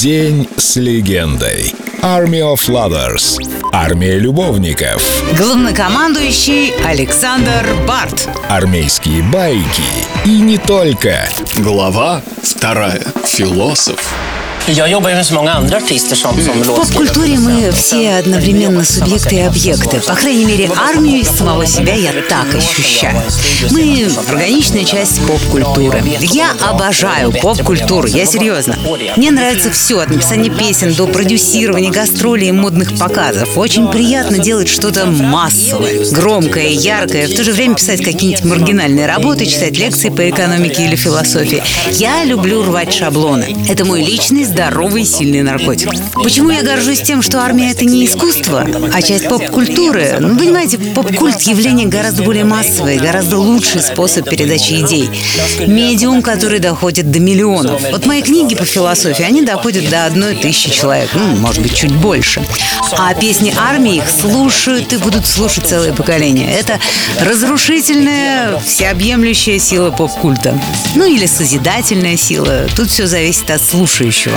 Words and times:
День 0.00 0.48
с 0.56 0.76
легендой. 0.76 1.74
Army 2.02 2.40
of 2.40 2.68
Lovers. 2.68 3.36
Армия 3.72 4.16
любовников. 4.16 5.02
Главнокомандующий 5.36 6.72
Александр 6.86 7.66
Барт. 7.84 8.28
Армейские 8.48 9.24
байки. 9.24 9.82
И 10.24 10.40
не 10.40 10.56
только. 10.56 11.28
Глава 11.56 12.22
вторая. 12.44 13.02
Философ. 13.24 14.14
Som 14.68 16.36
В 16.36 16.66
поп-культуре 16.66 17.38
мы 17.38 17.70
все 17.72 18.16
одновременно 18.16 18.84
субъекты 18.84 19.36
и 19.36 19.40
объекты. 19.40 19.98
По 20.00 20.14
крайней 20.14 20.44
мере, 20.44 20.70
армию 20.76 21.22
из 21.22 21.28
самого 21.28 21.64
себя 21.64 21.94
я 21.94 22.12
так 22.28 22.54
ощущаю. 22.54 23.22
Мы 23.70 24.06
органичная 24.28 24.84
часть 24.84 25.26
поп-культуры. 25.26 26.02
Я 26.20 26.54
обожаю 26.60 27.32
поп-культуру, 27.32 28.08
я 28.08 28.26
серьезно. 28.26 28.76
Мне 29.16 29.30
нравится 29.30 29.70
все, 29.70 30.00
от 30.00 30.10
написания 30.10 30.50
песен 30.50 30.92
до 30.92 31.06
продюсирования, 31.06 31.90
гастролей 31.90 32.48
и 32.48 32.52
модных 32.52 32.98
показов. 32.98 33.56
Очень 33.56 33.88
приятно 33.88 34.36
делать 34.36 34.68
что-то 34.68 35.06
массовое, 35.06 36.04
громкое, 36.12 36.68
яркое, 36.68 37.26
в 37.26 37.34
то 37.34 37.42
же 37.42 37.52
время 37.52 37.74
писать 37.76 38.04
какие-нибудь 38.04 38.44
маргинальные 38.44 39.06
работы, 39.06 39.46
читать 39.46 39.78
лекции 39.78 40.10
по 40.10 40.28
экономике 40.28 40.84
или 40.84 40.96
философии. 40.96 41.62
Я 41.92 42.24
люблю 42.24 42.62
рвать 42.62 42.92
шаблоны. 42.92 43.56
Это 43.66 43.86
мой 43.86 44.02
личный 44.02 44.44
здоровый 44.58 45.04
сильный 45.04 45.42
наркотик. 45.42 45.88
Почему 46.14 46.50
я 46.50 46.64
горжусь 46.64 47.00
тем, 47.00 47.22
что 47.22 47.40
армия 47.40 47.70
это 47.70 47.84
не 47.84 48.04
искусство, 48.04 48.66
а 48.92 49.02
часть 49.02 49.28
поп-культуры? 49.28 50.16
Ну, 50.18 50.36
понимаете, 50.36 50.78
поп-культ 50.78 51.40
явление 51.42 51.86
гораздо 51.86 52.24
более 52.24 52.42
массовое, 52.42 52.98
гораздо 52.98 53.38
лучший 53.38 53.80
способ 53.80 54.28
передачи 54.28 54.80
идей. 54.80 55.08
Медиум, 55.64 56.22
который 56.22 56.58
доходит 56.58 57.12
до 57.12 57.20
миллионов. 57.20 57.80
Вот 57.92 58.04
мои 58.04 58.20
книги 58.20 58.56
по 58.56 58.64
философии, 58.64 59.22
они 59.22 59.42
доходят 59.42 59.88
до 59.90 60.06
одной 60.06 60.34
тысячи 60.34 60.72
человек, 60.72 61.10
ну, 61.14 61.36
может 61.36 61.62
быть, 61.62 61.76
чуть 61.76 61.94
больше. 61.94 62.42
А 62.96 63.14
песни 63.14 63.54
армии 63.56 63.98
их 63.98 64.10
слушают 64.10 64.92
и 64.92 64.96
будут 64.96 65.24
слушать 65.24 65.68
целое 65.68 65.92
поколение. 65.92 66.52
Это 66.52 66.80
разрушительная, 67.20 68.58
всеобъемлющая 68.58 69.60
сила 69.60 69.92
поп-культа. 69.92 70.60
Ну, 70.96 71.06
или 71.06 71.26
созидательная 71.26 72.16
сила. 72.16 72.66
Тут 72.74 72.90
все 72.90 73.06
зависит 73.06 73.48
от 73.52 73.62
слушающего. 73.62 74.36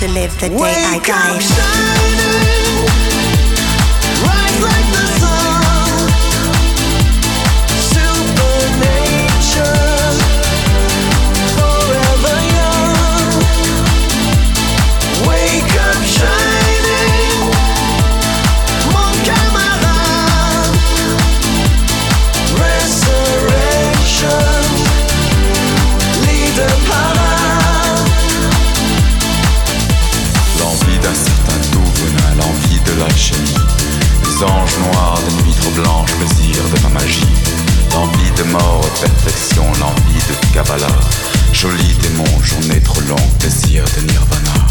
to 0.00 0.08
live 0.08 0.38
the 0.40 0.48
day 0.50 0.56
I 0.58 0.98
die. 0.98 2.36
Blanches, 35.76 36.12
plaisir 36.14 36.62
de 36.74 36.82
ma 36.82 36.88
magie. 37.00 37.26
L'envie 37.92 38.30
de 38.36 38.42
mort 38.50 38.88
perfection, 39.00 39.64
l'envie 39.80 40.22
de 40.28 40.54
Kabbalah. 40.54 41.00
Joli 41.52 41.94
démon, 42.02 42.24
journée 42.42 42.80
trop 42.80 43.00
longue, 43.02 43.32
plaisir 43.38 43.84
de 43.96 44.12
Nirvana. 44.12 44.65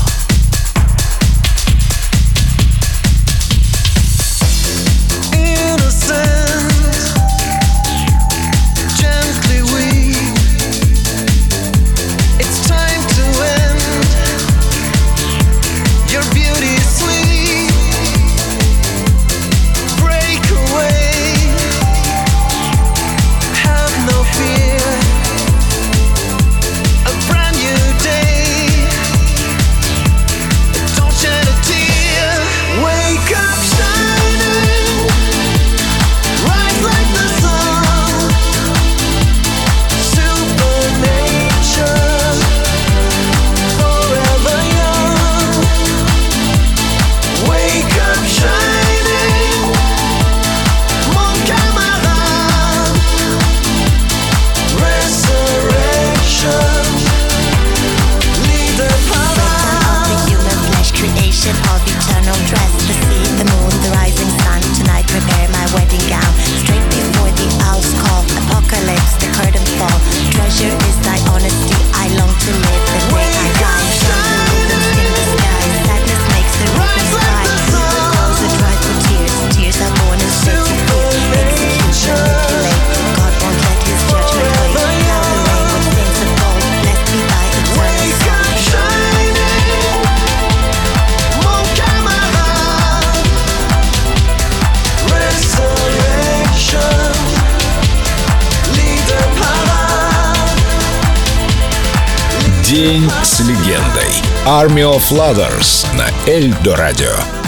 День 102.68 103.08
с 103.22 103.42
легендой. 103.42 104.10
Army 104.48 104.82
of 104.92 105.12
Lovers 105.12 105.86
на 105.96 106.10
Эльдо 106.28 106.76
Радио. 106.76 107.45